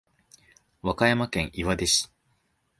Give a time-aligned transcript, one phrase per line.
[0.81, 2.09] 和歌山県岩出市